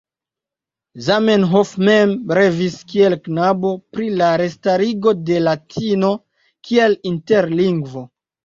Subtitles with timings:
[1.07, 6.13] Zamenhof mem revis kiel knabo pri la restarigo de latino
[6.71, 8.07] kiel interlingvo.